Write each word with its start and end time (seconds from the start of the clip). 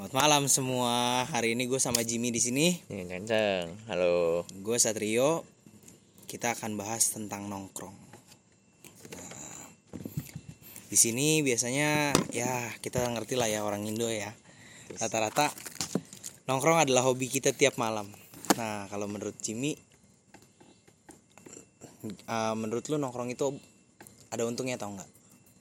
Selamat 0.00 0.16
malam 0.16 0.44
semua. 0.48 1.28
Hari 1.28 1.52
ini 1.52 1.68
gue 1.68 1.76
sama 1.76 2.00
Jimmy 2.00 2.32
di 2.32 2.40
sini. 2.40 2.72
Ini 2.88 3.04
kenceng. 3.04 3.84
Halo. 3.84 4.48
Gue 4.64 4.80
Satrio. 4.80 5.44
Kita 6.24 6.56
akan 6.56 6.72
bahas 6.80 7.12
tentang 7.12 7.52
nongkrong. 7.52 7.92
Nah, 9.12 9.60
di 10.88 10.96
sini 10.96 11.44
biasanya 11.44 12.16
ya 12.32 12.72
kita 12.80 13.12
ngerti 13.12 13.36
lah 13.36 13.52
ya 13.52 13.60
orang 13.60 13.84
Indo 13.84 14.08
ya. 14.08 14.32
Rata-rata 14.96 15.52
nongkrong 16.48 16.88
adalah 16.88 17.04
hobi 17.04 17.28
kita 17.28 17.52
tiap 17.52 17.76
malam. 17.76 18.08
Nah 18.56 18.88
kalau 18.88 19.04
menurut 19.04 19.36
Jimmy, 19.36 19.76
uh, 22.24 22.56
menurut 22.56 22.88
lu 22.88 22.96
nongkrong 22.96 23.36
itu 23.36 23.52
ada 24.32 24.48
untungnya 24.48 24.80
atau 24.80 24.96
enggak? 24.96 25.10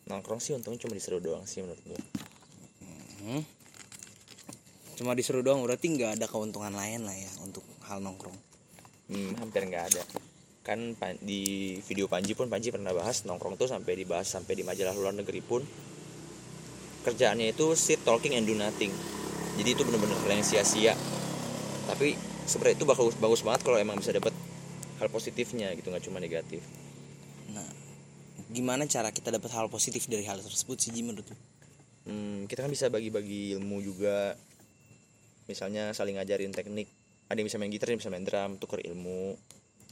Nongkrong 0.08 0.40
sih 0.40 0.56
untungnya 0.56 0.80
cuma 0.80 0.96
diseru 0.96 1.20
doang 1.20 1.44
sih 1.44 1.60
menurut 1.60 1.84
gue. 1.84 2.00
Hmm. 3.20 3.59
Cuma 5.00 5.16
disuruh 5.16 5.40
doang 5.40 5.64
berarti 5.64 5.96
nggak 5.96 6.20
ada 6.20 6.28
keuntungan 6.28 6.76
lain 6.76 7.08
lah 7.08 7.16
ya 7.16 7.32
untuk 7.40 7.64
hal 7.88 8.04
nongkrong. 8.04 8.36
Hmm, 9.08 9.32
hampir 9.40 9.64
nggak 9.64 9.96
ada. 9.96 10.04
Kan 10.60 10.92
di 11.24 11.80
video 11.88 12.12
Panji 12.12 12.36
pun 12.36 12.52
Panji 12.52 12.68
pernah 12.68 12.92
bahas 12.92 13.24
nongkrong 13.24 13.56
tuh 13.56 13.72
sampai 13.72 13.96
dibahas 13.96 14.28
sampai 14.28 14.60
di 14.60 14.68
majalah 14.68 14.92
luar 14.92 15.16
negeri 15.16 15.40
pun 15.40 15.64
kerjaannya 17.08 17.56
itu 17.56 17.80
sit 17.80 18.04
talking 18.04 18.36
and 18.36 18.44
do 18.44 18.52
nothing. 18.60 18.92
Jadi 19.56 19.72
itu 19.72 19.88
bener-bener 19.88 20.20
hal 20.20 20.36
yang 20.36 20.44
sia-sia. 20.44 20.92
Tapi 21.88 22.20
sebenarnya 22.44 22.76
itu 22.76 22.84
bagus 22.84 23.16
bagus 23.16 23.40
banget 23.40 23.64
kalau 23.64 23.80
emang 23.80 24.04
bisa 24.04 24.12
dapet 24.12 24.36
hal 25.00 25.08
positifnya 25.08 25.72
gitu 25.80 25.96
nggak 25.96 26.04
cuma 26.12 26.20
negatif. 26.20 26.60
Nah, 27.56 27.72
gimana 28.52 28.84
cara 28.84 29.16
kita 29.16 29.32
dapat 29.32 29.48
hal 29.56 29.72
positif 29.72 30.12
dari 30.12 30.28
hal 30.28 30.44
tersebut 30.44 30.76
sih 30.76 30.92
Jimmy 30.92 31.16
menurut 31.16 31.32
lu? 31.32 31.38
Hmm, 32.04 32.52
kita 32.52 32.68
kan 32.68 32.72
bisa 32.74 32.92
bagi-bagi 32.92 33.56
ilmu 33.56 33.80
juga. 33.80 34.36
Misalnya 35.50 35.90
saling 35.98 36.22
ngajarin 36.22 36.54
teknik. 36.54 36.86
Ada 37.26 37.42
yang 37.42 37.48
bisa 37.50 37.58
main 37.58 37.74
gitar, 37.74 37.90
ada 37.90 37.94
yang 37.98 38.02
bisa 38.06 38.14
main 38.14 38.26
drum, 38.26 38.52
tuker 38.62 38.86
ilmu. 38.86 39.34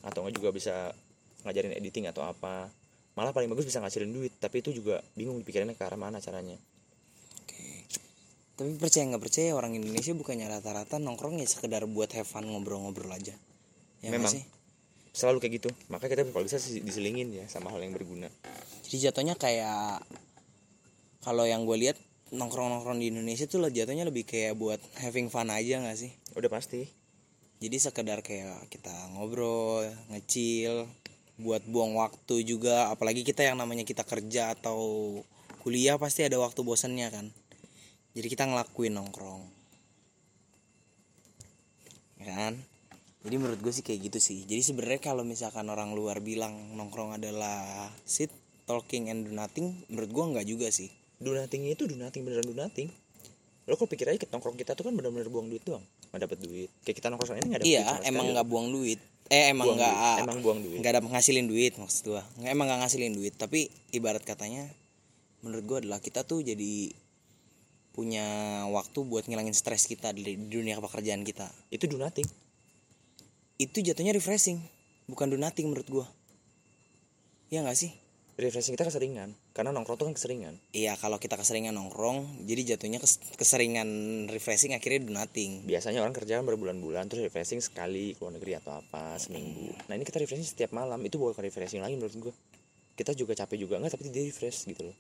Atau 0.05 0.22
enggak 0.22 0.38
juga 0.38 0.49
bisa 0.53 0.94
ngajarin 1.41 1.73
editing 1.73 2.05
atau 2.14 2.22
apa. 2.22 2.69
Malah 3.17 3.33
paling 3.33 3.49
bagus 3.49 3.66
bisa 3.66 3.81
ngasilin 3.81 4.14
duit, 4.14 4.38
tapi 4.38 4.61
itu 4.61 4.69
juga 4.69 5.02
bingung 5.17 5.41
pikirannya 5.41 5.73
ke 5.73 5.81
arah 5.81 5.97
mana 5.97 6.22
caranya. 6.22 6.53
Oke. 7.41 7.89
Tapi 8.53 8.77
percaya 8.77 9.09
nggak 9.09 9.23
percaya 9.25 9.58
orang 9.58 9.73
Indonesia 9.73 10.14
bukannya 10.14 10.45
rata-rata 10.45 11.02
nongkrong 11.02 11.41
ya 11.41 11.49
sekedar 11.49 11.81
buat 11.89 12.14
have 12.14 12.30
fun 12.30 12.45
ngobrol-ngobrol 12.45 13.09
aja. 13.09 13.33
Ya 14.05 14.14
Memang. 14.14 14.30
sih? 14.30 14.45
Selalu 15.17 15.42
kayak 15.42 15.53
gitu. 15.58 15.69
Maka 15.89 16.05
kita 16.05 16.30
kalau 16.30 16.45
bisa 16.45 16.61
diselingin 16.61 17.33
ya 17.33 17.49
sama 17.49 17.73
hal 17.73 17.81
yang 17.81 17.97
berguna. 17.97 18.30
Jadi 18.86 19.09
jatuhnya 19.09 19.33
kayak 19.33 20.05
kalau 21.25 21.49
yang 21.49 21.66
gue 21.66 21.77
lihat 21.89 21.97
nongkrong-nongkrong 22.33 23.00
di 23.00 23.11
Indonesia 23.14 23.47
tuh 23.47 23.64
lah 23.64 23.72
jatuhnya 23.72 24.08
lebih 24.08 24.28
kayak 24.28 24.58
buat 24.59 24.81
having 25.00 25.31
fun 25.31 25.52
aja 25.52 25.80
nggak 25.80 25.97
sih? 25.97 26.11
Udah 26.36 26.52
pasti. 26.52 26.88
Jadi 27.58 27.78
sekedar 27.81 28.22
kayak 28.22 28.70
kita 28.70 28.94
ngobrol, 29.17 29.89
ngecil, 30.14 30.86
buat 31.42 31.66
buang 31.66 31.98
waktu 31.98 32.45
juga. 32.45 32.94
Apalagi 32.94 33.25
kita 33.25 33.45
yang 33.45 33.58
namanya 33.58 33.81
kita 33.81 34.05
kerja 34.05 34.53
atau 34.53 34.80
kuliah 35.66 35.98
pasti 35.98 36.25
ada 36.25 36.38
waktu 36.38 36.61
bosannya 36.61 37.08
kan. 37.09 37.25
Jadi 38.14 38.28
kita 38.30 38.45
ngelakuin 38.45 38.98
nongkrong. 38.98 39.44
Ya 42.22 42.33
kan? 42.33 42.53
Jadi 43.28 43.36
menurut 43.38 43.59
gue 43.59 43.73
sih 43.73 43.83
kayak 43.83 44.09
gitu 44.09 44.20
sih. 44.22 44.39
Jadi 44.48 44.61
sebenarnya 44.64 45.02
kalau 45.14 45.28
misalkan 45.28 45.67
orang 45.67 45.92
luar 45.92 46.23
bilang 46.23 46.73
nongkrong 46.78 47.17
adalah 47.17 47.92
sit, 48.08 48.31
talking 48.64 49.11
and 49.11 49.28
do 49.28 49.31
nothing, 49.33 49.83
menurut 49.92 50.09
gue 50.09 50.25
nggak 50.38 50.48
juga 50.48 50.67
sih. 50.72 50.94
Do 51.17 51.33
nothing 51.33 51.65
itu 51.65 51.89
do 51.89 51.97
nothing 51.97 52.21
beneran 52.21 52.45
do 52.45 52.53
nothing. 52.53 52.89
Lo 53.67 53.75
kok 53.75 53.91
pikir 53.91 54.07
aja 54.07 54.23
nongkrong 54.31 54.55
kita 54.55 54.79
tuh 54.79 54.87
kan 54.87 54.93
bener-bener 54.95 55.27
buang 55.27 55.51
duit 55.51 55.59
doang. 55.65 55.83
Nggak 56.13 56.21
dapet 56.29 56.39
duit. 56.39 56.69
Kayak 56.87 56.95
kita 57.03 57.07
nongkrong 57.11 57.29
sana 57.35 57.39
ini 57.43 57.47
nggak 57.51 57.61
dapet 57.61 57.67
duit 57.67 57.75
Iya, 57.75 57.85
sama 57.89 58.07
emang 58.07 58.25
nggak 58.31 58.47
buang 58.47 58.67
duit. 58.71 58.99
Eh 59.27 59.43
emang 59.51 59.67
nggak 59.75 59.91
duit. 59.91 60.21
Emang 60.23 60.37
buang 60.39 60.59
duit. 60.63 60.77
nggak 60.79 60.92
ada 60.95 61.02
ngasilin 61.03 61.47
duit 61.52 61.73
maksud 61.75 62.02
gua. 62.08 62.23
Nggak 62.39 62.52
emang 62.55 62.65
nggak 62.71 62.80
ngasilin 62.86 63.14
duit, 63.17 63.33
tapi 63.36 63.59
ibarat 63.92 64.23
katanya 64.23 64.64
menurut 65.43 65.64
gua 65.67 65.77
adalah 65.83 65.99
kita 65.99 66.23
tuh 66.23 66.39
jadi 66.39 66.95
punya 67.92 68.23
waktu 68.69 68.99
buat 69.09 69.25
ngilangin 69.25 69.58
stres 69.58 69.89
kita 69.89 70.13
di, 70.13 70.37
dunia 70.37 70.80
pekerjaan 70.80 71.25
kita. 71.27 71.49
Itu 71.73 71.89
do 71.92 71.99
nothing. 71.99 72.30
Itu 73.58 73.81
jatuhnya 73.83 74.13
refreshing, 74.13 74.61
bukan 75.11 75.33
do 75.33 75.37
nothing 75.42 75.67
menurut 75.67 75.89
gua. 75.89 76.05
Iya 77.52 77.67
nggak 77.67 77.75
sih? 77.75 77.92
Refreshing 78.37 78.77
kita 78.77 78.86
keseringan 78.86 79.33
karena 79.58 79.73
nongkrong 79.73 79.98
tuh 79.98 80.05
kan 80.05 80.14
keseringan. 80.14 80.61
Iya, 80.70 80.93
kalau 81.02 81.17
kita 81.17 81.33
keseringan 81.42 81.73
nongkrong, 81.73 82.45
jadi 82.45 82.77
jatuhnya 82.77 83.02
kes- 83.02 83.33
keseringan 83.33 83.89
refreshing 84.30 84.77
akhirnya 84.77 85.09
do 85.09 85.11
nothing. 85.11 85.65
biasanya 85.65 86.05
orang 86.05 86.14
kerjaan 86.14 86.45
berbulan-bulan 86.45 87.09
terus 87.09 87.25
refreshing 87.25 87.65
sekali 87.65 88.14
ke 88.14 88.21
luar 88.21 88.37
negeri 88.37 88.61
atau 88.61 88.77
apa 88.77 89.17
seminggu. 89.17 89.73
Nah 89.89 89.98
ini 89.98 90.05
kita 90.05 90.21
refreshing 90.21 90.45
setiap 90.45 90.70
malam 90.70 91.02
itu 91.02 91.17
bukan 91.17 91.33
refreshing 91.33 91.81
lagi 91.81 91.98
menurut 91.98 92.14
gua. 92.30 92.33
Kita 92.93 93.17
juga 93.17 93.33
capek 93.33 93.58
juga 93.58 93.81
enggak 93.81 93.98
tapi 93.98 94.14
dia 94.14 94.21
refresh 94.21 94.69
gitu 94.69 94.86
loh. 94.86 94.98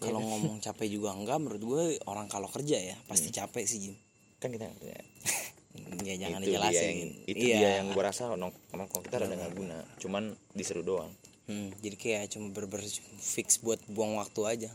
Kalau 0.00 0.24
ngomong 0.24 0.64
capek 0.64 0.88
juga 0.88 1.12
enggak, 1.12 1.36
menurut 1.36 1.58
gue 1.60 1.84
orang 2.06 2.30
kalau 2.30 2.48
kerja 2.48 2.78
ya 2.80 2.96
pasti 3.10 3.28
capek 3.28 3.68
sih 3.68 3.78
Jim. 3.82 3.94
kan 4.38 4.54
kita 4.54 4.70
ya, 4.70 5.02
Ya 6.06 6.14
jangan 6.14 6.38
itu 6.46 6.54
dia 6.54 6.70
yang, 6.70 7.10
itu 7.26 7.44
iya. 7.50 7.56
dia 7.58 7.70
yang 7.82 7.90
gua 7.90 8.14
rasa 8.14 8.30
nong 8.30 8.54
nongkrong 8.70 9.02
kita 9.02 9.18
rada 9.18 9.34
nggak 9.34 9.54
guna. 9.58 9.78
Cuman 9.98 10.30
diseru 10.54 10.86
doang 10.86 11.10
Hmm, 11.48 11.72
jadi 11.80 11.96
kayak 11.96 12.36
cuma 12.36 12.52
berber 12.52 12.84
fix 13.24 13.56
buat 13.64 13.80
buang 13.88 14.20
waktu 14.20 14.40
aja. 14.44 14.70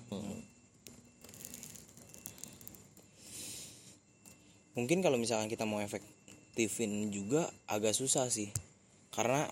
Mungkin 4.73 5.05
kalau 5.05 5.21
misalkan 5.21 5.53
kita 5.53 5.69
mau 5.69 5.77
efektifin 5.77 7.13
juga 7.13 7.45
agak 7.69 7.93
susah 7.93 8.25
sih. 8.33 8.49
Karena 9.13 9.45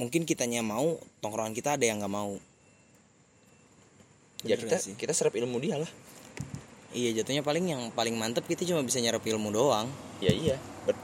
mungkin 0.00 0.24
kitanya 0.24 0.64
mau, 0.64 0.96
tongkrongan 1.20 1.52
kita 1.52 1.76
ada 1.76 1.84
yang 1.84 2.00
nggak 2.00 2.14
mau. 2.16 2.40
ya 4.40 4.56
kita 4.56 4.80
sih? 4.80 4.96
kita 4.96 5.12
serap 5.12 5.36
ilmu 5.36 5.60
dia 5.60 5.76
lah 5.76 5.90
Iya 6.96 7.20
jatuhnya 7.20 7.44
paling 7.44 7.68
yang 7.68 7.82
paling 7.92 8.16
mantep 8.16 8.48
kita 8.48 8.64
cuma 8.64 8.80
bisa 8.80 8.96
nyerap 8.96 9.20
ilmu 9.20 9.52
doang. 9.52 9.84
ya 10.24 10.32
iya 10.32 10.56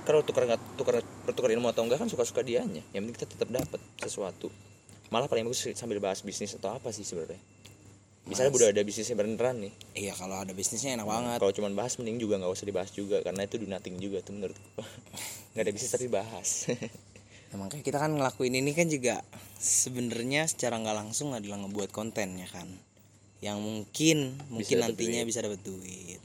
kalau 0.09 0.25
tukar 0.25 0.49
nggak 0.49 0.81
tukar 0.81 1.05
bertukar 1.29 1.53
ilmu 1.53 1.69
atau 1.69 1.85
enggak 1.85 2.01
kan 2.01 2.09
suka-suka 2.09 2.41
dianya 2.41 2.81
yang 2.97 3.05
penting 3.05 3.17
kita 3.21 3.27
tetap 3.29 3.49
dapat 3.53 3.81
sesuatu 4.01 4.49
malah 5.11 5.31
paling 5.31 5.47
bagus 5.47 5.67
sambil 5.79 6.03
bahas 6.03 6.23
bisnis 6.23 6.55
atau 6.59 6.75
apa 6.75 6.91
sih 6.91 7.07
sebenarnya. 7.07 7.39
Misalnya 8.27 8.51
udah 8.59 8.69
ada 8.75 8.83
bisnisnya 8.83 9.15
beneran 9.15 9.63
nih. 9.63 9.73
Iya 9.95 10.13
kalau 10.19 10.43
ada 10.43 10.51
bisnisnya 10.51 10.99
enak 10.99 11.07
banget. 11.07 11.39
kalau 11.39 11.55
cuman 11.55 11.73
bahas 11.79 11.95
mending 11.95 12.19
juga 12.19 12.43
nggak 12.43 12.51
usah 12.51 12.67
dibahas 12.67 12.91
juga 12.91 13.23
karena 13.23 13.47
itu 13.47 13.55
do 13.63 13.71
nothing 13.71 14.03
juga 14.03 14.19
tuh 14.19 14.35
menurut 14.35 14.59
nggak 15.55 15.63
ada 15.63 15.73
bisnis 15.73 15.93
tapi 15.95 16.07
bahas. 16.11 16.51
Nah, 17.47 17.63
makanya 17.63 17.87
kita 17.87 18.03
kan 18.03 18.11
ngelakuin 18.11 18.59
ini 18.59 18.75
kan 18.75 18.91
juga 18.91 19.23
sebenarnya 19.63 20.51
secara 20.51 20.83
nggak 20.83 20.99
langsung 20.99 21.31
adalah 21.31 21.63
ngebuat 21.63 21.95
konten 21.95 22.43
ya 22.43 22.49
kan? 22.51 22.67
Yang 23.39 23.59
mungkin 23.63 24.19
mungkin 24.51 24.83
dapet 24.83 24.99
nantinya 24.99 25.23
duit. 25.23 25.31
bisa 25.31 25.47
dapat 25.47 25.61
duit. 25.63 26.21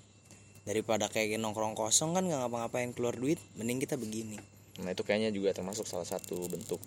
Daripada 0.65 1.13
kayak 1.13 1.37
nongkrong 1.37 1.77
kosong 1.77 2.17
kan 2.17 2.25
nggak 2.25 2.41
ngapa-ngapain 2.41 2.89
keluar 2.97 3.13
duit 3.13 3.37
mending 3.53 3.77
kita 3.77 4.01
begini. 4.01 4.41
Nah 4.81 4.97
itu 4.97 5.05
kayaknya 5.05 5.29
juga 5.29 5.53
termasuk 5.53 5.85
salah 5.85 6.09
satu 6.09 6.41
bentuk 6.49 6.81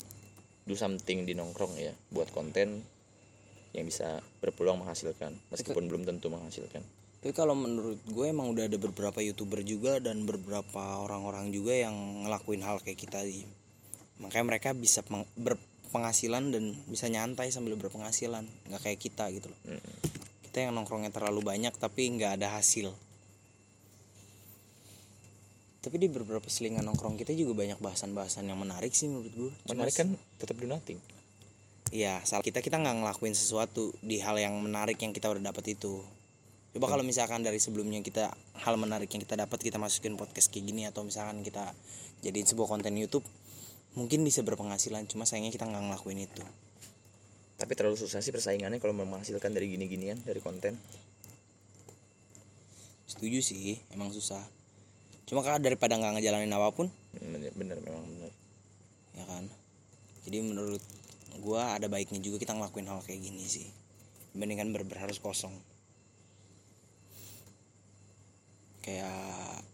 do 0.64 0.74
something 0.76 1.28
di 1.28 1.36
nongkrong 1.36 1.76
ya 1.76 1.92
buat 2.12 2.32
konten 2.32 2.80
yang 3.74 3.84
bisa 3.84 4.22
berpeluang 4.40 4.80
menghasilkan 4.86 5.34
meskipun 5.50 5.90
belum 5.90 6.06
tentu 6.06 6.30
menghasilkan. 6.30 6.80
Tapi 7.24 7.32
kalau 7.32 7.56
menurut 7.56 7.98
gue 8.04 8.26
emang 8.28 8.52
udah 8.52 8.68
ada 8.68 8.76
beberapa 8.76 9.24
youtuber 9.24 9.64
juga 9.64 9.96
dan 9.96 10.28
beberapa 10.28 11.00
orang-orang 11.00 11.48
juga 11.50 11.72
yang 11.72 11.96
ngelakuin 12.28 12.60
hal 12.60 12.84
kayak 12.84 13.00
kita 13.00 13.24
sih 13.24 13.48
makanya 14.22 14.46
mereka 14.46 14.70
bisa 14.76 15.02
peng- 15.02 15.26
berpenghasilan 15.34 16.54
dan 16.54 16.64
bisa 16.86 17.10
nyantai 17.10 17.50
sambil 17.50 17.74
berpenghasilan 17.74 18.46
nggak 18.70 18.82
kayak 18.82 19.00
kita 19.02 19.26
gitu 19.34 19.50
loh. 19.50 19.60
Mm. 19.66 19.82
kita 20.50 20.70
yang 20.70 20.72
nongkrongnya 20.78 21.10
terlalu 21.10 21.42
banyak 21.42 21.74
tapi 21.74 22.14
nggak 22.14 22.38
ada 22.38 22.54
hasil 22.54 22.94
tapi 25.84 26.00
di 26.00 26.08
beberapa 26.08 26.48
selingan 26.48 26.88
nongkrong 26.88 27.20
kita 27.20 27.36
juga 27.36 27.60
banyak 27.60 27.76
bahasan-bahasan 27.76 28.48
yang 28.48 28.56
menarik 28.56 28.96
sih 28.96 29.12
menurut 29.12 29.32
gue 29.36 29.52
Cuma 29.68 29.84
menarik 29.84 29.92
kan 29.92 30.08
tetap 30.40 30.56
do 30.56 30.64
nothing 30.64 30.96
Iya, 31.94 32.18
salah 32.26 32.42
kita 32.42 32.58
kita 32.58 32.80
nggak 32.80 33.06
ngelakuin 33.06 33.38
sesuatu 33.38 33.94
di 34.02 34.18
hal 34.18 34.34
yang 34.34 34.58
menarik 34.58 34.98
yang 34.98 35.14
kita 35.14 35.30
udah 35.30 35.52
dapat 35.54 35.78
itu. 35.78 36.02
Coba 36.74 36.90
kalau 36.90 37.06
misalkan 37.06 37.46
dari 37.46 37.62
sebelumnya 37.62 38.02
kita 38.02 38.34
hal 38.66 38.74
menarik 38.74 39.06
yang 39.14 39.22
kita 39.22 39.38
dapat 39.38 39.62
kita 39.62 39.78
masukin 39.78 40.18
podcast 40.18 40.50
kayak 40.50 40.74
gini 40.74 40.90
atau 40.90 41.06
misalkan 41.06 41.46
kita 41.46 41.70
jadiin 42.26 42.50
sebuah 42.50 42.66
konten 42.66 42.98
YouTube, 42.98 43.22
mungkin 43.94 44.26
bisa 44.26 44.42
berpenghasilan. 44.42 45.06
Cuma 45.06 45.22
sayangnya 45.22 45.54
kita 45.54 45.70
nggak 45.70 45.82
ngelakuin 45.86 46.24
itu. 46.24 46.42
tapi 47.54 47.78
terlalu 47.78 47.94
susah 47.94 48.18
sih 48.18 48.34
persaingannya 48.34 48.82
kalau 48.82 48.90
mau 48.90 49.06
menghasilkan 49.06 49.54
dari 49.54 49.70
gini-ginian 49.70 50.18
dari 50.26 50.42
konten 50.42 50.74
Setuju 53.06 53.38
sih, 53.38 53.78
emang 53.94 54.10
susah 54.10 54.42
cuma 55.24 55.40
kan 55.40 55.60
daripada 55.60 55.96
nggak 55.96 56.20
ngejalanin 56.20 56.52
apa 56.52 56.68
pun. 56.72 56.86
Bener 57.56 57.78
memang 57.80 58.04
bener. 58.04 58.32
Ya 59.16 59.24
kan? 59.24 59.44
Jadi 60.24 60.38
menurut 60.44 60.82
gua 61.40 61.76
ada 61.76 61.88
baiknya 61.88 62.20
juga 62.20 62.40
kita 62.40 62.56
ngelakuin 62.56 62.88
hal 62.88 63.00
kayak 63.04 63.20
gini 63.20 63.44
sih. 63.44 63.66
Dibandingkan 64.36 64.72
berberharus 64.74 65.20
kosong. 65.20 65.54
Kayak 68.84 69.64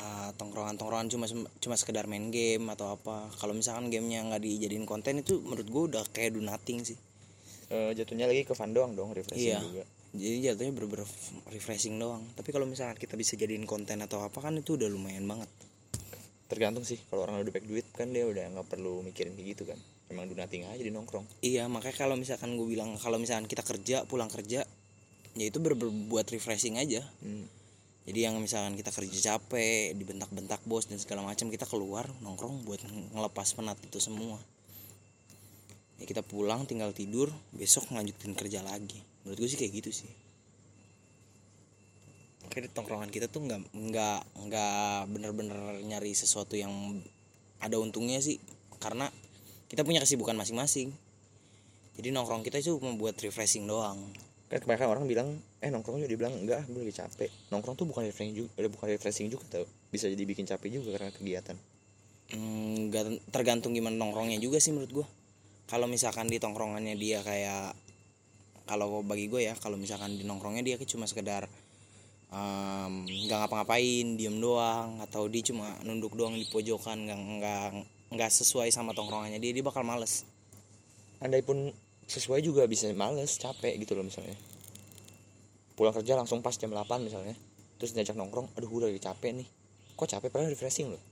uh, 0.00 0.30
tongkrongan-tongkrongan 0.40 1.08
cuma 1.12 1.26
cuma 1.60 1.74
sekedar 1.76 2.08
main 2.08 2.32
game 2.32 2.64
atau 2.72 2.96
apa. 2.96 3.28
Kalau 3.36 3.52
misalkan 3.52 3.92
gamenya 3.92 4.24
nggak 4.24 4.40
dijadiin 4.40 4.88
konten 4.88 5.20
itu 5.20 5.40
menurut 5.44 5.68
gua 5.68 5.82
udah 5.90 6.04
kayak 6.12 6.36
do 6.36 6.40
nothing 6.40 6.80
sih. 6.80 6.96
Uh, 7.72 7.96
jatuhnya 7.96 8.28
lagi 8.28 8.44
ke 8.44 8.52
fan 8.52 8.76
doang 8.76 8.92
dong 8.92 9.16
refreshing 9.16 9.56
iya. 9.56 9.60
juga 9.60 9.84
jadi 10.14 10.54
jatuhnya 10.54 10.72
bener-bener 10.78 11.10
refreshing 11.50 11.98
doang. 11.98 12.22
Tapi 12.38 12.54
kalau 12.54 12.70
misalkan 12.70 12.94
kita 12.94 13.18
bisa 13.18 13.34
jadiin 13.34 13.66
konten 13.66 13.98
atau 13.98 14.22
apa 14.22 14.38
kan 14.38 14.54
itu 14.54 14.78
udah 14.78 14.86
lumayan 14.86 15.26
banget. 15.26 15.50
Tergantung 16.46 16.86
sih 16.86 17.02
kalau 17.10 17.26
orang 17.26 17.42
udah 17.42 17.50
back 17.50 17.66
duit 17.66 17.86
kan 17.90 18.14
dia 18.14 18.22
udah 18.22 18.46
nggak 18.54 18.66
perlu 18.70 19.02
mikirin 19.02 19.34
kayak 19.34 19.58
gitu 19.58 19.66
kan. 19.66 19.78
Emang 20.06 20.30
do 20.30 20.38
nothing 20.38 20.70
aja 20.70 20.78
di 20.78 20.94
nongkrong. 20.94 21.26
Iya 21.42 21.66
makanya 21.66 21.98
kalau 21.98 22.14
misalkan 22.14 22.54
gue 22.54 22.66
bilang 22.70 22.94
kalau 22.94 23.18
misalkan 23.18 23.50
kita 23.50 23.66
kerja 23.66 24.06
pulang 24.06 24.30
kerja 24.30 24.62
ya 25.34 25.44
itu 25.50 25.58
bener 25.58 25.82
buat 26.06 26.30
refreshing 26.30 26.78
aja. 26.78 27.02
Hmm. 27.18 27.50
jadi 28.04 28.28
yang 28.28 28.36
misalkan 28.36 28.76
kita 28.76 28.92
kerja 28.92 29.32
capek 29.32 29.96
dibentak-bentak 29.96 30.60
bos 30.68 30.84
dan 30.84 31.00
segala 31.00 31.24
macam 31.24 31.48
kita 31.48 31.64
keluar 31.64 32.04
nongkrong 32.20 32.68
buat 32.68 32.84
ngelepas 33.16 33.56
penat 33.56 33.80
itu 33.80 33.96
semua 33.96 34.36
ya 35.98 36.04
kita 36.04 36.26
pulang 36.26 36.66
tinggal 36.66 36.90
tidur 36.90 37.30
besok 37.54 37.90
ngelanjutin 37.90 38.34
kerja 38.34 38.60
lagi. 38.66 38.98
Menurut 39.22 39.38
gue 39.38 39.48
sih 39.48 39.58
kayak 39.58 39.72
gitu 39.84 39.90
sih. 40.04 40.10
Kayak 42.50 42.74
tongkrongan 42.76 43.10
kita 43.10 43.30
tuh 43.30 43.46
nggak 43.46 43.60
nggak 43.72 44.20
nggak 44.46 44.96
bener-bener 45.10 45.80
nyari 45.86 46.12
sesuatu 46.12 46.58
yang 46.58 46.70
ada 47.62 47.78
untungnya 47.78 48.18
sih. 48.20 48.42
Karena 48.82 49.08
kita 49.70 49.86
punya 49.86 50.02
kesibukan 50.02 50.36
masing-masing. 50.36 50.92
Jadi 51.94 52.08
nongkrong 52.10 52.42
kita 52.42 52.58
itu 52.58 52.76
cuma 52.76 52.98
buat 52.98 53.14
refreshing 53.14 53.64
doang. 53.64 54.10
Kan 54.50 54.60
kebanyakan 54.60 54.88
orang 54.98 55.04
bilang 55.06 55.28
eh 55.62 55.70
nongkrong 55.70 56.02
juga. 56.02 56.10
Dibilang 56.10 56.34
enggak 56.36 56.66
gue 56.68 56.84
lagi 56.84 56.94
capek. 57.00 57.30
Nongkrong 57.54 57.78
tuh 57.78 57.86
bukan 57.86 58.02
refreshing 58.04 58.34
juga 58.34 58.50
eh, 58.60 58.68
bukan 58.68 58.86
refreshing 58.92 59.30
juga 59.30 59.46
tau. 59.48 59.66
Bisa 59.94 60.10
jadi 60.10 60.26
bikin 60.26 60.44
capek 60.44 60.82
juga 60.82 60.98
karena 60.98 61.14
kegiatan. 61.14 61.56
Hmm, 62.34 62.90
tergantung 63.30 63.72
gimana 63.72 63.94
nongkrongnya 63.94 64.42
juga 64.42 64.56
sih 64.56 64.72
menurut 64.72 64.90
gua 64.90 65.06
kalau 65.64 65.88
misalkan 65.88 66.28
di 66.28 66.36
tongkrongannya 66.36 66.92
dia 66.96 67.24
kayak 67.24 67.72
kalau 68.64 69.04
bagi 69.04 69.28
gue 69.28 69.48
ya 69.48 69.54
kalau 69.56 69.76
misalkan 69.76 70.16
di 70.16 70.24
nongkrongnya 70.24 70.64
dia 70.64 70.76
cuma 70.84 71.04
sekedar 71.04 71.48
nggak 72.34 73.38
ngapa-ngapain 73.46 74.18
diem 74.18 74.42
doang 74.42 74.98
atau 74.98 75.30
dia 75.30 75.44
cuma 75.46 75.70
nunduk 75.86 76.18
doang 76.18 76.34
di 76.34 76.42
pojokan 76.50 77.06
nggak 77.06 77.20
nggak 77.38 77.66
nggak 78.10 78.30
sesuai 78.30 78.74
sama 78.74 78.90
tongkrongannya 78.90 79.38
dia 79.38 79.54
dia 79.54 79.62
bakal 79.62 79.86
males. 79.86 80.26
Andai 81.22 81.46
pun 81.46 81.70
sesuai 82.10 82.42
juga 82.42 82.66
bisa 82.66 82.90
males 82.90 83.38
capek 83.38 83.78
gitu 83.78 83.94
loh 83.94 84.02
misalnya. 84.02 84.34
Pulang 85.78 85.94
kerja 85.94 86.18
langsung 86.18 86.42
pas 86.42 86.58
jam 86.58 86.74
8 86.74 87.06
misalnya 87.06 87.38
terus 87.78 87.94
diajak 87.94 88.18
nongkrong 88.18 88.50
aduh 88.58 88.70
udah 88.70 88.90
lagi 88.90 88.98
capek 88.98 89.30
nih. 89.38 89.48
Kok 89.94 90.08
capek? 90.18 90.28
Padahal 90.34 90.50
refreshing 90.50 90.90
loh. 90.90 91.02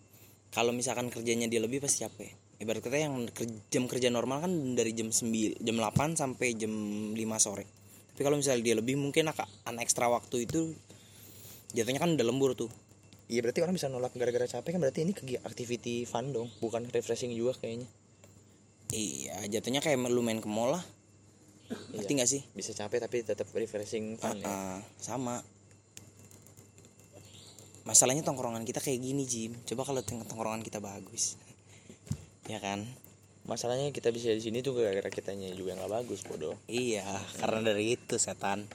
Kalau 0.51 0.75
misalkan 0.75 1.07
kerjanya 1.07 1.47
dia 1.47 1.63
lebih 1.63 1.79
pasti 1.79 2.03
capek 2.03 2.42
ibarat 2.63 2.81
kata 2.81 2.95
yang 2.95 3.27
jam 3.69 3.91
kerja 3.91 4.09
normal 4.09 4.47
kan 4.47 4.53
dari 4.79 4.95
jam 4.95 5.11
9 5.11 5.59
jam 5.59 5.77
8 5.77 6.15
sampai 6.15 6.55
jam 6.55 6.73
5 7.13 7.19
sore. 7.43 7.67
Tapi 8.15 8.23
kalau 8.23 8.39
misalnya 8.39 8.63
dia 8.63 8.75
lebih 8.79 8.95
mungkin 8.95 9.27
akan 9.35 9.77
ekstra 9.83 10.07
waktu 10.07 10.47
itu 10.47 10.71
jatuhnya 11.75 11.99
kan 11.99 12.15
udah 12.15 12.27
lembur 12.27 12.55
tuh. 12.55 12.71
Iya 13.27 13.43
berarti 13.43 13.65
orang 13.65 13.75
bisa 13.75 13.91
nolak 13.91 14.15
gara-gara 14.15 14.47
capek 14.47 14.77
kan 14.77 14.81
berarti 14.81 15.01
ini 15.03 15.13
kegiatan 15.17 15.49
activity 15.49 16.07
fun 16.07 16.31
dong 16.31 16.49
bukan 16.63 16.87
refreshing 16.87 17.35
juga 17.35 17.59
kayaknya. 17.59 17.89
Iya 18.95 19.49
jatuhnya 19.59 19.83
kayak 19.83 19.99
lu 20.07 20.23
main 20.23 20.39
ke 20.39 20.47
mall 20.47 20.79
lah. 20.79 20.85
Ngerti 21.97 22.13
nggak 22.15 22.31
sih? 22.31 22.43
bisa 22.53 22.77
capek 22.77 23.09
tapi 23.09 23.25
tetap 23.25 23.49
refreshing 23.51 24.21
fun 24.21 24.39
ya. 24.39 24.47
Ah, 24.47 24.79
sama. 25.01 25.41
Masalahnya 27.83 28.23
tongkrongan 28.23 28.63
kita 28.63 28.79
kayak 28.79 29.01
gini 29.01 29.25
Jim. 29.27 29.57
Coba 29.67 29.89
kalau 29.89 30.05
tongkrongan 30.05 30.63
kita 30.63 30.79
bagus 30.79 31.35
ya 32.51 32.59
kan 32.59 32.83
masalahnya 33.43 33.91
kita 33.91 34.15
bisa 34.15 34.31
di 34.31 34.43
sini 34.43 34.63
tuh 34.63 34.79
gara-gara 34.79 35.11
kitanya 35.11 35.51
juga 35.55 35.75
nggak 35.75 35.91
bagus 35.91 36.23
bodoh 36.23 36.55
Iya, 36.71 37.03
karena 37.43 37.75
dari 37.75 37.99
itu 37.99 38.15
setan. 38.15 38.67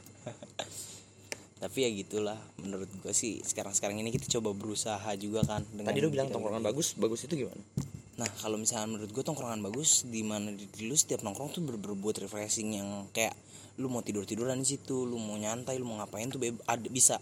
Tapi 1.57 1.77
ya 1.81 1.89
gitulah, 1.89 2.37
menurut 2.61 2.85
gue 3.01 3.13
sih 3.15 3.41
sekarang-sekarang 3.41 3.97
ini 3.97 4.13
kita 4.13 4.29
coba 4.37 4.53
berusaha 4.53 5.09
juga 5.17 5.41
kan. 5.41 5.65
dengan 5.73 5.89
tadi 5.89 6.05
lu 6.05 6.13
bilang 6.13 6.29
tongkrongan 6.29 6.61
bagus 6.61 6.93
bagus 6.93 7.25
itu 7.25 7.47
gimana 7.47 7.57
Nah 8.17 8.29
kalau 8.41 8.61
misalnya 8.61 8.97
menurut 8.97 9.09
gue 9.09 9.23
tongkrongan 9.25 9.61
bagus, 9.65 10.05
di 10.05 10.21
mana 10.21 10.53
di, 10.53 10.69
di 10.69 10.85
lu 10.85 10.93
setiap 10.93 11.25
nongkrong 11.25 11.53
tuh 11.53 11.61
ber- 11.65 11.81
berbuat 11.81 12.25
refreshing 12.25 12.77
yang 12.77 12.89
kayak 13.09 13.33
lu 13.81 13.89
mau 13.89 14.01
tidur 14.05 14.25
tiduran 14.25 14.61
di 14.61 14.67
situ, 14.73 15.05
lu 15.05 15.17
mau 15.21 15.37
nyantai, 15.37 15.77
lu 15.81 15.85
mau 15.85 15.97
ngapain 16.01 16.29
tuh 16.29 16.41
ada 16.65 16.89
bisa. 16.89 17.17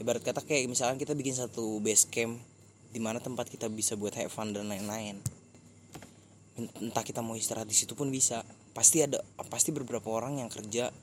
Ibarat 0.00 0.20
kata 0.20 0.44
kayak 0.44 0.68
misalkan 0.68 1.00
kita 1.00 1.16
bikin 1.16 1.32
satu 1.36 1.80
base 1.80 2.08
camp 2.08 2.40
di 2.94 3.02
mana 3.02 3.18
tempat 3.18 3.50
kita 3.50 3.66
bisa 3.66 3.98
buat 3.98 4.14
have 4.14 4.30
fun 4.30 4.54
dan 4.54 4.70
lain-lain. 4.70 5.18
Entah 6.78 7.02
kita 7.02 7.18
mau 7.18 7.34
istirahat 7.34 7.66
di 7.66 7.74
situ 7.74 7.98
pun 7.98 8.14
bisa. 8.14 8.46
Pasti 8.70 9.02
ada, 9.02 9.18
pasti 9.50 9.74
beberapa 9.74 10.06
orang 10.14 10.38
yang 10.38 10.46
kerja 10.46 10.94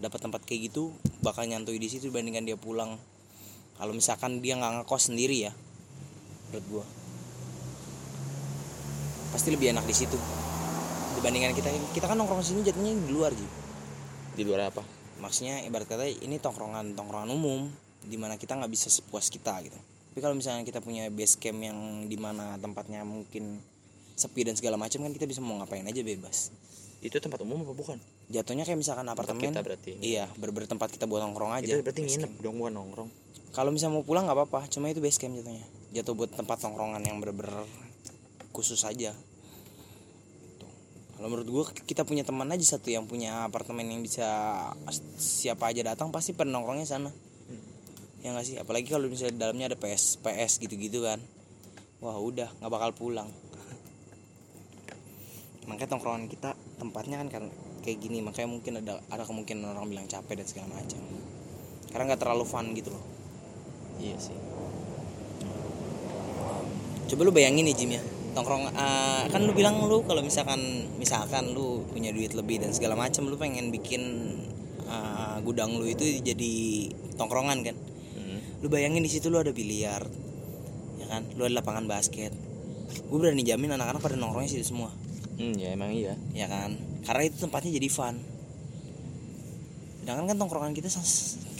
dapat 0.00 0.24
tempat 0.24 0.48
kayak 0.48 0.72
gitu 0.72 0.96
bakal 1.20 1.44
nyantui 1.44 1.76
di 1.76 1.92
situ 1.92 2.08
dibandingkan 2.08 2.48
dia 2.48 2.56
pulang. 2.56 2.96
Kalau 3.76 3.92
misalkan 3.92 4.40
dia 4.40 4.56
nggak 4.56 4.88
ngekos 4.88 5.12
sendiri 5.12 5.44
ya, 5.44 5.52
menurut 6.48 6.66
gua 6.72 6.84
pasti 9.34 9.50
lebih 9.50 9.74
enak 9.74 9.82
di 9.82 9.90
situ 9.90 10.14
dibandingkan 11.18 11.50
kita 11.58 11.66
kita 11.90 12.06
kan 12.06 12.14
nongkrong 12.14 12.46
sini 12.46 12.62
jatuhnya 12.62 12.94
di 12.94 13.10
luar 13.10 13.34
Ji. 13.34 13.42
di 14.38 14.46
luar 14.46 14.70
apa 14.70 14.86
maksudnya 15.18 15.66
ibarat 15.66 15.90
kata 15.90 16.06
ini 16.06 16.38
tongkrongan 16.38 16.94
tongkrongan 16.94 17.34
umum 17.34 17.66
di 18.06 18.14
mana 18.14 18.38
kita 18.38 18.54
nggak 18.54 18.70
bisa 18.70 18.86
sepuas 18.86 19.26
kita 19.34 19.58
gitu 19.66 19.74
tapi 20.14 20.22
kalau 20.22 20.38
misalnya 20.38 20.62
kita 20.62 20.78
punya 20.78 21.10
base 21.10 21.34
camp 21.42 21.58
yang 21.58 22.06
di 22.06 22.14
mana 22.14 22.54
tempatnya 22.62 23.02
mungkin 23.02 23.58
sepi 24.14 24.46
dan 24.46 24.54
segala 24.54 24.78
macam 24.78 25.02
kan 25.02 25.10
kita 25.10 25.26
bisa 25.26 25.42
mau 25.42 25.58
ngapain 25.58 25.82
aja 25.82 26.06
bebas. 26.06 26.54
Itu 27.02 27.18
tempat 27.18 27.42
umum 27.42 27.66
apa 27.66 27.74
bukan? 27.74 27.98
Jatuhnya 28.30 28.62
kayak 28.62 28.78
misalkan 28.78 29.10
apartemen. 29.10 29.50
kita 29.50 29.66
berarti 29.66 29.98
iya 29.98 30.30
ber 30.38 30.54
tempat 30.70 30.94
kita 30.94 31.10
buat 31.10 31.18
nongkrong 31.18 31.58
aja. 31.58 31.66
Itu 31.66 31.82
berarti 31.82 32.06
nginep 32.06 32.30
dong 32.46 32.62
bukan 32.62 32.78
nongkrong. 32.78 33.10
Kalau 33.58 33.74
misalnya 33.74 33.98
mau 33.98 34.06
pulang 34.06 34.30
nggak 34.30 34.38
apa-apa 34.38 34.70
cuma 34.70 34.86
itu 34.86 35.02
base 35.02 35.18
camp 35.18 35.34
jatuhnya. 35.34 35.66
Jatuh 35.90 36.14
buat 36.14 36.30
tempat 36.30 36.62
tongkrongan 36.62 37.02
yang 37.02 37.18
bener-bener 37.18 37.66
khusus 38.54 38.86
aja. 38.86 39.18
Kalau 41.18 41.26
menurut 41.26 41.48
gue 41.50 41.64
kita 41.90 42.06
punya 42.06 42.22
teman 42.22 42.46
aja 42.54 42.78
satu 42.78 42.86
yang 42.86 43.10
punya 43.10 43.50
apartemen 43.50 43.90
yang 43.90 43.98
bisa 43.98 44.30
siapa 45.18 45.74
aja 45.74 45.82
datang 45.82 46.14
pasti 46.14 46.38
pada 46.38 46.54
nongkrongnya 46.54 46.86
sana 46.86 47.10
ya 48.24 48.32
nggak 48.32 48.46
sih? 48.48 48.56
Apalagi 48.56 48.88
kalau 48.88 49.04
misalnya 49.04 49.36
di 49.36 49.40
dalamnya 49.44 49.66
ada 49.68 49.78
PS 49.78 50.24
PS 50.24 50.64
gitu-gitu 50.64 51.04
kan. 51.04 51.20
Wah 52.00 52.16
udah 52.16 52.48
nggak 52.56 52.72
bakal 52.72 52.90
pulang. 52.96 53.28
Makanya 55.68 55.92
tongkrongan 55.92 56.32
kita 56.32 56.56
tempatnya 56.80 57.20
kan 57.20 57.28
karena 57.28 57.52
kayak 57.84 58.00
gini. 58.00 58.24
Makanya 58.24 58.48
mungkin 58.48 58.80
ada 58.80 59.04
ada 59.12 59.28
kemungkinan 59.28 59.76
orang 59.76 59.92
bilang 59.92 60.08
capek 60.08 60.40
dan 60.40 60.46
segala 60.48 60.72
macam. 60.72 61.04
Karena 61.92 62.04
nggak 62.08 62.20
terlalu 62.24 62.44
fun 62.48 62.72
gitu 62.72 62.96
loh. 62.96 63.04
Iya 64.00 64.16
sih. 64.16 64.38
Coba 67.12 67.28
lu 67.28 67.32
bayangin 67.36 67.68
nih 67.68 67.76
Jim 67.76 67.92
ya. 67.92 68.02
Tongkrong 68.34 68.72
eh, 68.72 69.22
kan 69.28 69.40
lu 69.44 69.52
bilang 69.52 69.84
lu 69.84 70.00
kalau 70.08 70.24
misalkan 70.24 70.58
misalkan 70.96 71.52
lu 71.52 71.84
punya 71.92 72.10
duit 72.10 72.32
lebih 72.32 72.64
dan 72.64 72.72
segala 72.74 72.96
macam 72.96 73.28
lu 73.28 73.36
pengen 73.36 73.68
bikin 73.68 74.02
eh, 74.88 75.36
gudang 75.44 75.76
lu 75.76 75.84
itu 75.84 76.24
jadi 76.24 76.54
tongkrongan 77.20 77.60
kan. 77.68 77.76
Lu 78.64 78.72
bayangin 78.72 79.04
di 79.04 79.12
situ 79.12 79.28
lu 79.28 79.36
ada 79.36 79.52
biliar 79.52 80.08
ya 80.96 81.06
kan? 81.12 81.28
Lu 81.36 81.44
ada 81.44 81.60
lapangan 81.60 81.84
basket. 81.84 82.32
Gue 83.12 83.18
berani 83.20 83.44
jamin 83.44 83.76
anak-anak 83.76 84.00
pada 84.00 84.16
nongkrongnya 84.16 84.56
situ 84.56 84.64
semua. 84.64 84.88
Hmm, 85.36 85.52
ya 85.52 85.76
emang 85.76 85.92
iya. 85.92 86.16
Ya 86.32 86.48
kan? 86.48 86.80
Karena 87.04 87.28
itu 87.28 87.44
tempatnya 87.44 87.76
jadi 87.76 87.88
fun. 87.92 88.16
Sedangkan 90.00 90.32
kan 90.32 90.36
tongkrongan 90.40 90.72
kita 90.72 90.88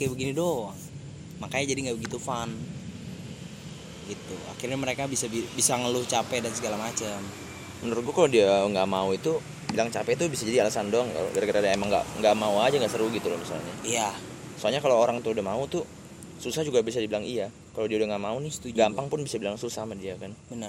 kayak 0.01 0.17
begini 0.17 0.33
doang. 0.33 0.73
Makanya 1.45 1.77
jadi 1.77 1.81
nggak 1.93 1.97
begitu 2.01 2.17
fun. 2.17 2.57
Gitu. 4.09 4.37
Akhirnya 4.49 4.81
mereka 4.81 5.05
bisa 5.05 5.29
bi- 5.29 5.49
bisa 5.53 5.77
ngeluh 5.77 6.09
capek 6.09 6.41
dan 6.41 6.57
segala 6.57 6.81
macam 6.81 7.21
menurut 7.85 8.01
gua 8.01 8.15
kalau 8.25 8.31
dia 8.33 8.49
nggak 8.65 8.89
mau 8.89 9.13
itu 9.13 9.37
bilang 9.69 9.93
capek 9.93 10.17
itu 10.17 10.25
bisa 10.33 10.49
jadi 10.49 10.65
alasan 10.65 10.89
doang. 10.89 11.13
Gara-gara 11.37 11.61
dia 11.61 11.77
emang 11.77 11.93
nggak 11.93 12.25
nggak 12.25 12.35
mau 12.41 12.65
aja 12.65 12.81
nggak 12.81 12.89
seru 12.89 13.13
gitu 13.13 13.29
loh 13.29 13.37
misalnya. 13.37 13.75
Iya. 13.85 14.09
Soalnya 14.57 14.81
kalau 14.81 14.97
orang 14.97 15.21
tuh 15.21 15.37
udah 15.37 15.45
mau 15.45 15.61
tuh 15.69 15.85
susah 16.45 16.61
juga 16.61 16.85
bisa 16.85 17.01
dibilang 17.01 17.25
iya. 17.25 17.49
Kalau 17.73 17.89
dia 17.89 17.97
udah 17.97 18.13
nggak 18.13 18.23
mau 18.23 18.37
nih 18.37 18.53
Setuju 18.53 18.77
gampang 18.77 19.09
pun 19.09 19.25
bisa 19.25 19.41
bilang 19.41 19.57
susah 19.57 19.89
sama 19.89 19.97
dia 19.97 20.21
kan? 20.21 20.37
Bener. 20.53 20.69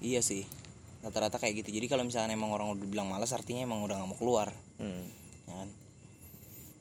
Iya 0.00 0.24
sih. 0.24 0.48
Rata-rata 1.04 1.36
kayak 1.36 1.60
gitu. 1.60 1.76
Jadi 1.76 1.86
kalau 1.92 2.02
misalnya 2.08 2.32
emang 2.32 2.48
orang 2.50 2.72
udah 2.72 2.88
bilang 2.88 3.06
malas 3.12 3.36
artinya 3.36 3.68
emang 3.68 3.84
udah 3.84 4.00
nggak 4.00 4.08
mau 4.08 4.18
keluar. 4.18 4.48
Hmm. 4.80 5.04
ya 5.44 5.54
kan? 5.60 5.68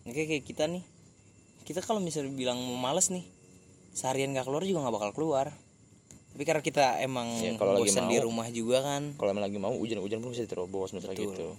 Oke 0.08 0.24
kayak 0.24 0.48
kita 0.48 0.72
nih. 0.72 0.84
Kita 1.68 1.84
kalau 1.84 2.00
misalnya 2.00 2.32
bilang 2.32 2.58
mau 2.64 2.80
males 2.80 3.12
nih 3.12 3.28
seharian 3.92 4.32
nggak 4.32 4.48
keluar 4.48 4.64
juga 4.64 4.88
nggak 4.88 4.96
bakal 4.96 5.12
keluar. 5.12 5.52
Tapi 6.36 6.44
karena 6.44 6.64
kita 6.64 7.00
emang 7.00 7.32
Ya, 7.40 7.56
kalau 7.56 7.80
lagi 7.80 7.92
bosan 7.92 8.12
di 8.12 8.20
rumah 8.20 8.48
juga 8.52 8.84
kan. 8.84 9.16
Kalau 9.20 9.30
emang 9.36 9.44
lagi 9.44 9.60
mau 9.60 9.76
hujan-hujan 9.76 10.24
pun 10.24 10.32
bisa 10.32 10.48
diterobos 10.48 10.96
misalnya 10.96 11.20
Betul. 11.20 11.32
gitu 11.36 11.50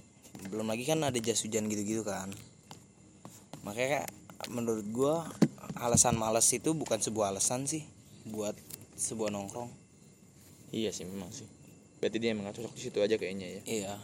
belum 0.47 0.68
lagi 0.68 0.85
kan 0.85 1.00
ada 1.00 1.16
jas 1.18 1.42
hujan 1.42 1.66
gitu-gitu 1.66 2.04
kan. 2.04 2.30
Makanya 3.64 4.06
menurut 4.52 4.87
gua 4.92 5.26
alasan 5.80 6.16
males 6.16 6.49
itu 6.52 6.73
bukan 6.73 6.99
sebuah 7.00 7.37
alasan 7.37 7.68
sih 7.68 7.85
buat 8.26 8.56
sebuah 8.97 9.30
nongkrong. 9.30 9.71
Iya 10.73 10.90
sih 10.90 11.06
memang 11.06 11.30
sih. 11.30 11.47
Berarti 12.00 12.16
dia 12.21 12.33
emang 12.33 12.50
cocok 12.52 12.75
di 12.75 12.83
situ 12.83 12.99
aja 13.00 13.16
kayaknya 13.16 13.61
ya. 13.61 13.62
Iya. 13.64 13.95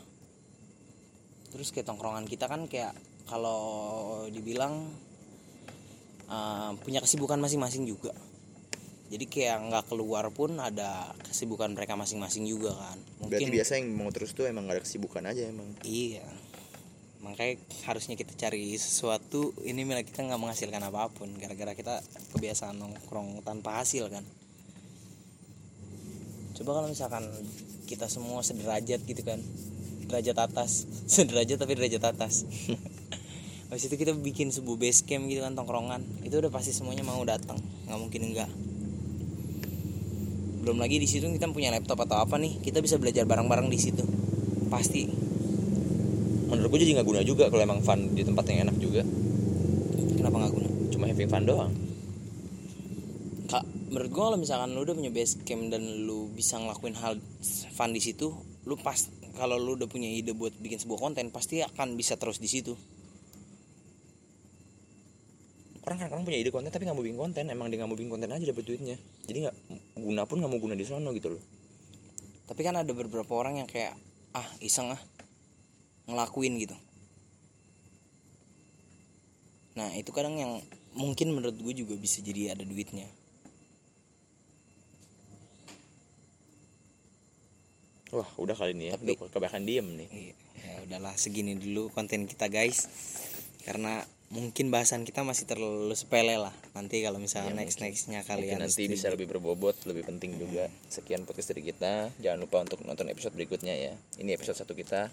Terus 1.52 1.74
kayak 1.74 1.88
tongkrongan 1.88 2.24
kita 2.28 2.48
kan 2.48 2.64
kayak 2.68 2.96
kalau 3.28 4.24
dibilang 4.28 4.88
uh, 6.28 6.72
punya 6.80 7.00
kesibukan 7.00 7.40
masing-masing 7.40 7.84
juga. 7.88 8.14
Jadi 9.12 9.28
kayak 9.28 9.68
nggak 9.68 9.84
keluar 9.92 10.32
pun 10.32 10.56
ada 10.56 11.12
kesibukan 11.28 11.76
mereka 11.76 12.00
masing-masing 12.00 12.48
juga 12.48 12.72
kan. 12.72 12.96
Berarti 13.28 13.44
mungkin 13.44 13.56
biasa 13.60 13.72
yang 13.76 13.86
mau 13.92 14.08
terus 14.08 14.32
tuh 14.32 14.48
emang 14.48 14.64
gak 14.64 14.80
ada 14.80 14.82
kesibukan 14.88 15.22
aja 15.28 15.44
emang. 15.44 15.68
Iya 15.84 16.24
makanya 17.22 17.62
harusnya 17.86 18.18
kita 18.18 18.34
cari 18.34 18.74
sesuatu 18.74 19.54
ini 19.62 19.86
milik 19.86 20.10
kita 20.10 20.26
nggak 20.26 20.42
menghasilkan 20.42 20.82
apa 20.82 21.06
pun 21.14 21.30
gara-gara 21.38 21.72
kita 21.78 22.02
kebiasaan 22.34 22.82
nongkrong 22.82 23.46
tanpa 23.46 23.78
hasil 23.78 24.10
kan? 24.10 24.26
Coba 26.58 26.82
kalau 26.82 26.90
misalkan 26.90 27.22
kita 27.86 28.10
semua 28.10 28.42
sederajat 28.42 29.06
gitu 29.06 29.22
kan? 29.22 29.38
Derajat 30.10 30.36
atas. 30.50 30.90
Sederajat 31.14 31.62
tapi 31.62 31.78
derajat 31.78 32.02
atas. 32.10 32.42
Habis 33.70 33.88
itu 33.88 33.96
kita 33.96 34.12
bikin 34.18 34.52
sebuah 34.52 34.76
base 34.76 35.06
camp 35.06 35.30
gitu 35.30 35.40
kan 35.46 35.54
tongkrongan. 35.54 36.02
Itu 36.26 36.42
udah 36.42 36.50
pasti 36.50 36.74
semuanya 36.74 37.06
mau 37.06 37.22
datang. 37.22 37.56
Nggak 37.86 37.98
mungkin 38.02 38.22
enggak 38.34 38.50
belum 40.62 40.78
lagi 40.78 41.02
di 41.02 41.10
situ 41.10 41.26
kita 41.26 41.50
punya 41.50 41.74
laptop 41.74 42.06
atau 42.06 42.22
apa 42.22 42.38
nih 42.38 42.62
kita 42.62 42.78
bisa 42.78 42.94
belajar 42.94 43.26
bareng-bareng 43.26 43.66
di 43.66 43.78
situ. 43.82 44.06
Pasti 44.70 45.31
menurut 46.52 46.68
gue 46.76 46.80
jadi 46.84 47.00
nggak 47.00 47.08
guna 47.08 47.20
juga 47.24 47.48
kalau 47.48 47.64
emang 47.64 47.80
fun 47.80 48.12
di 48.12 48.20
tempat 48.20 48.44
yang 48.52 48.68
enak 48.68 48.76
juga. 48.76 49.00
Kenapa 50.20 50.36
nggak 50.36 50.52
guna? 50.52 50.68
Cuma 50.92 51.04
having 51.08 51.30
fun 51.32 51.44
doang. 51.48 51.72
Kak 53.48 53.64
menurut 53.88 54.10
gue 54.12 54.22
kalau 54.28 54.36
misalkan 54.36 54.76
lu 54.76 54.84
udah 54.84 54.92
punya 54.92 55.08
base 55.08 55.40
camp 55.48 55.72
dan 55.72 55.80
lu 55.80 56.28
bisa 56.36 56.60
ngelakuin 56.60 56.92
hal 57.00 57.16
fun 57.72 57.96
di 57.96 58.00
situ 58.04 58.32
lu 58.68 58.76
pas 58.76 59.00
kalau 59.32 59.56
lu 59.56 59.80
udah 59.80 59.88
punya 59.88 60.12
ide 60.12 60.36
buat 60.36 60.52
bikin 60.60 60.76
sebuah 60.76 61.00
konten 61.00 61.32
pasti 61.32 61.64
akan 61.64 61.96
bisa 61.96 62.20
terus 62.20 62.36
di 62.36 62.52
situ. 62.52 62.76
Orang 65.82 65.98
kadang 65.98 66.22
punya 66.22 66.36
ide 66.36 66.52
konten 66.52 66.68
tapi 66.68 66.84
nggak 66.84 66.94
mau 66.94 67.04
bikin 67.04 67.16
konten. 67.18 67.44
Emang 67.48 67.72
dia 67.72 67.80
nggak 67.80 67.88
mau 67.88 67.96
bikin 67.96 68.12
konten 68.12 68.28
aja 68.28 68.44
dapet 68.44 68.64
duitnya. 68.68 69.00
Jadi 69.24 69.48
nggak 69.48 69.56
guna 70.04 70.28
pun 70.28 70.36
nggak 70.44 70.52
mau 70.52 70.60
guna 70.60 70.76
di 70.76 70.84
sono 70.84 71.16
gitu 71.16 71.32
loh. 71.32 71.42
Tapi 72.44 72.60
kan 72.60 72.76
ada 72.76 72.92
beberapa 72.92 73.32
orang 73.32 73.64
yang 73.64 73.68
kayak 73.68 73.96
ah 74.36 74.48
iseng 74.60 74.92
ah 74.92 75.00
ngelakuin 76.12 76.60
gitu. 76.60 76.76
Nah 79.72 79.88
itu 79.96 80.12
kadang 80.12 80.36
yang 80.36 80.60
mungkin 80.92 81.32
menurut 81.32 81.56
gue 81.56 81.74
juga 81.84 81.96
bisa 81.96 82.20
jadi 82.20 82.52
ada 82.52 82.64
duitnya. 82.64 83.08
Wah 88.12 88.28
udah 88.36 88.52
kali 88.52 88.76
ini 88.76 88.92
ya. 88.92 89.00
Tapi- 89.00 89.16
kebanyakan 89.16 89.64
diem 89.64 89.88
nih. 89.96 90.08
Iya, 90.12 90.34
ya 90.60 90.72
udahlah 90.84 91.16
segini 91.16 91.56
dulu 91.56 91.88
konten 91.96 92.28
kita 92.28 92.52
guys. 92.52 92.84
Karena 93.64 94.04
mungkin 94.28 94.68
bahasan 94.68 95.08
kita 95.08 95.24
masih 95.24 95.48
terlalu 95.48 95.96
sepele 95.96 96.36
lah. 96.36 96.52
Nanti 96.76 97.00
kalau 97.00 97.16
misalnya 97.16 97.56
Iya, 97.56 97.60
next 97.64 97.80
nextnya 97.80 98.20
kalian 98.20 98.60
nanti 98.60 98.84
bisa 98.84 99.08
lebih 99.08 99.32
berbobot 99.32 99.80
lebih 99.88 100.04
penting 100.04 100.36
juga. 100.36 100.68
Sekian 100.92 101.24
podcast 101.24 101.56
dari 101.56 101.72
kita. 101.72 102.12
Jangan 102.20 102.38
lupa 102.44 102.60
untuk 102.60 102.84
nonton 102.84 103.08
episode 103.08 103.32
berikutnya 103.32 103.72
ya. 103.72 103.96
Ini 104.20 104.36
episode 104.36 104.60
satu 104.60 104.76
kita. 104.76 105.08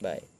Bye 0.00 0.37